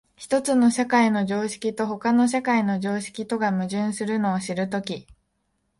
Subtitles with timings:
[0.15, 5.05] 一つの社会の常識と他の社会の常識とが矛盾するのを知るとき、